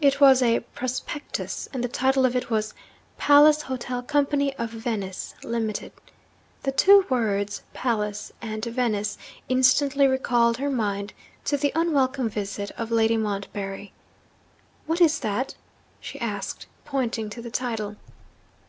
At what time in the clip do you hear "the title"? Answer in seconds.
1.82-2.24, 17.42-17.96